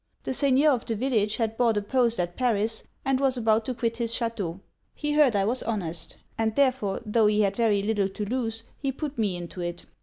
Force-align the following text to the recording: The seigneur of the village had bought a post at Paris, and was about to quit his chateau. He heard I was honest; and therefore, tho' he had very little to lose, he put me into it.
The 0.23 0.33
seigneur 0.33 0.71
of 0.71 0.87
the 0.87 0.95
village 0.95 1.35
had 1.37 1.57
bought 1.57 1.77
a 1.77 1.81
post 1.83 2.19
at 2.19 2.35
Paris, 2.35 2.85
and 3.05 3.19
was 3.19 3.37
about 3.37 3.65
to 3.65 3.75
quit 3.75 3.97
his 3.97 4.11
chateau. 4.15 4.59
He 4.95 5.11
heard 5.11 5.35
I 5.35 5.45
was 5.45 5.61
honest; 5.61 6.17
and 6.39 6.55
therefore, 6.55 7.01
tho' 7.05 7.27
he 7.27 7.41
had 7.41 7.55
very 7.55 7.83
little 7.83 8.09
to 8.09 8.25
lose, 8.25 8.63
he 8.79 8.91
put 8.91 9.19
me 9.19 9.35
into 9.37 9.61
it. 9.61 9.85